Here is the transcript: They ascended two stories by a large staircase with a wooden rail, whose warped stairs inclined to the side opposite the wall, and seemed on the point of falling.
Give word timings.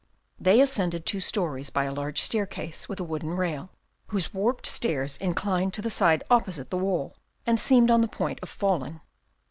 They 0.39 0.59
ascended 0.61 1.05
two 1.05 1.19
stories 1.19 1.69
by 1.69 1.83
a 1.83 1.93
large 1.93 2.19
staircase 2.19 2.89
with 2.89 2.99
a 2.99 3.03
wooden 3.03 3.35
rail, 3.35 3.69
whose 4.07 4.33
warped 4.33 4.65
stairs 4.65 5.15
inclined 5.17 5.75
to 5.75 5.81
the 5.83 5.91
side 5.91 6.23
opposite 6.27 6.71
the 6.71 6.77
wall, 6.79 7.13
and 7.45 7.59
seemed 7.59 7.91
on 7.91 8.01
the 8.01 8.07
point 8.07 8.39
of 8.41 8.49
falling. 8.49 9.01